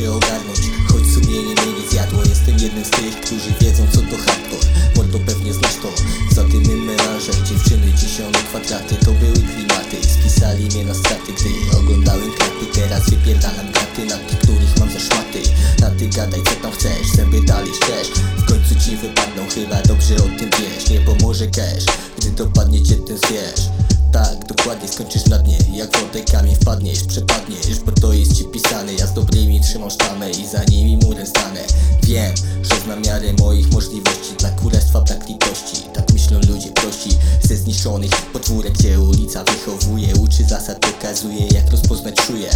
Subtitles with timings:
[0.00, 0.60] się ogarnąć.
[0.88, 4.66] Choć sumienie mnie nie zjadło Jestem jednym z tych, którzy wiedzą co to hardcore.
[4.96, 5.88] Mordo pewnie znasz to.
[6.34, 9.96] Za tym melanżem dziewczyny dziesiąt kwadraty To były klimaty.
[10.14, 12.66] Spisali mnie na straty, gdy oglądałem klapy.
[12.74, 15.40] Teraz wypierdalam gaty na tych, których mam za szmaty.
[15.80, 18.08] Na ty gadaj co tam chcesz, zęby dalej szczerz
[18.38, 20.90] W końcu ci wypadną, chyba dobrze o tym wiesz.
[20.90, 21.86] Nie pomoże cash,
[22.18, 25.58] gdy dopadnie cię ten zwierz tak, dokładnie skończysz na dnie.
[25.72, 27.80] Jak wodę kamień wpadniesz, przepadniesz.
[27.86, 28.94] Bo to jest ci pisane.
[28.94, 31.60] Ja z dobrymi trzymam sztamę I za nimi murem stanę.
[32.02, 34.34] Wiem, że znam miarę moich możliwości.
[34.38, 35.82] Dla królestwa brak litości.
[35.94, 37.10] Tak myślą ludzie prości.
[37.42, 40.14] Ze zniszczonych podwórek Gdzie ulica wychowuje.
[40.16, 42.50] Uczy zasad, pokazuje jak rozpoznać czuje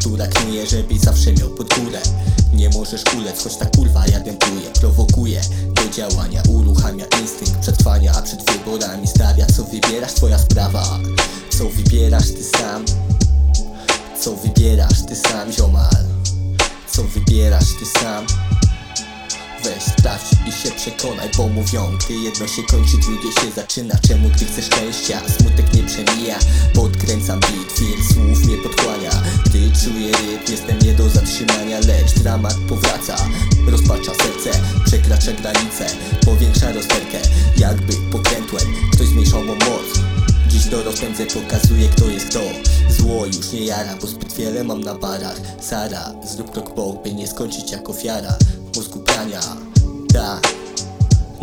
[0.00, 2.00] Która knuje, żebyś zawsze miał pod górę
[2.82, 5.40] możesz ulec, choć ta kurwa ja dętuję Prowokuje
[5.74, 10.98] do działania Uruchamia instynkt przetrwania A przed wyborami stawia Co wybierasz, twoja sprawa?
[11.58, 12.84] Co wybierasz ty sam?
[14.20, 16.04] Co wybierasz ty sam, ziomal?
[16.92, 18.26] Co wybierasz ty sam?
[19.64, 23.94] Weź sprawdź i się przekonaj, bo mówią Gdy jedno się kończy, drugie się zaczyna.
[24.08, 26.38] Czemu gdy chcesz szczęścia, smutek nie przemija?
[26.74, 29.11] Podkręcam beat, film słów mnie podchłania Gdy
[29.84, 33.16] czuję rytm, jestem nie do zatrzymania Lecz dramat powraca,
[33.66, 35.86] rozpacza serce Przekracza granice,
[36.24, 37.18] powiększa rozterkę.
[37.56, 40.02] Jakby pokrętłem, ktoś zmniejszał mu moc.
[40.48, 42.40] Dziś to rozpędzę, pokazuję kto jest kto.
[42.90, 45.40] Zło już nie jara, bo zbyt wiele mam na barach.
[45.60, 48.34] Sara, zrób krok po by nie skończyć jak ofiara
[48.76, 49.40] Mózgu prania,
[50.12, 50.52] tak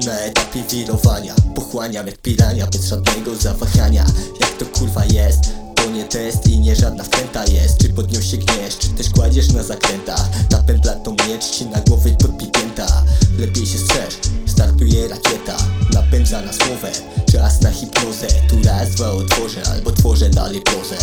[0.05, 4.05] na etapie wirowania Pochłaniam jak pirania bez żadnego zawahania.
[4.41, 5.58] Jak to kurwa jest
[5.89, 7.77] nie test i nie żadna wkręta jest.
[7.77, 12.09] Czy podniósł się gniesz, czy też kładziesz na zakrętach Napędla to miecz ci na głowę
[12.09, 13.03] podpięta
[13.39, 14.13] Lepiej się strzeż,
[14.45, 15.57] startuje rakieta.
[15.94, 16.91] Napędza na słowę,
[17.31, 18.28] czas na hipnozę.
[18.28, 20.95] Tu raz, dwa otworzę, albo tworzę dalej prozę.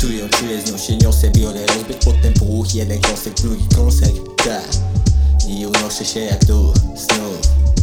[0.00, 4.12] Tu ją czuję, z nią się niosę Biorę rozbyt, potem puch, jeden kąsek, drugi kąsek.
[4.36, 4.68] Tak,
[5.48, 7.79] i unoszę się jak duch znów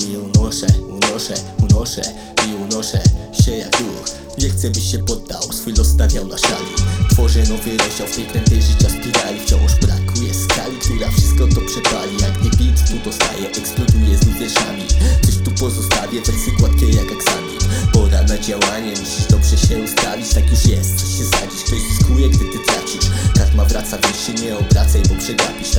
[0.00, 2.02] i unoszę, unoszę, unoszę
[2.48, 3.00] i unoszę
[3.44, 4.04] się jak duch
[4.38, 6.74] Nie chcę byś się poddał, swój los stawiał na szali.
[7.10, 9.40] Tworzę nowy rozdział w tej krętej życia spirali.
[9.40, 12.14] Wciąż brakuje skali, która wszystko to przepali.
[12.20, 14.86] Jak gdy beat tu dostaje, eksploduje znów wierszami.
[15.26, 20.28] Coś tu pozostawię, wersy gładkie jak aksamit Pora na działanie, musisz dobrze się ustawić.
[20.34, 23.06] Tak już jest, coś się zadzisz, ktoś zyskuje, gdy ty tracisz.
[23.38, 25.71] Karma wraca, więc się nie obracaj, bo przegapisz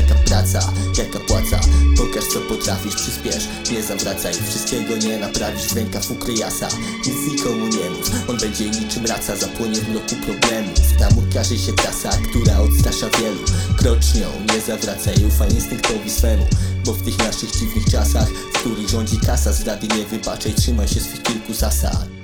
[0.54, 1.60] Praca, jaka płaca.
[1.98, 6.68] Pokaż co potrafisz, przyspiesz, nie zawracaj Wszystkiego nie naprawisz, w rękaw ukryj jasa
[7.08, 10.98] Nic nikomu nie mów, on będzie niczym raca Zapłonie w mroku problemów.
[11.00, 13.40] Tam ukaże się trasa, która odstrasza wielu.
[13.78, 16.48] Krocz nią, nie zawracaj, ufaj instynktowi swemu.
[16.86, 20.88] Bo w tych naszych dziwnych czasach, w których rządzi kasa Z rady nie wybaczaj, trzymaj
[20.88, 22.23] się swych kilku zasad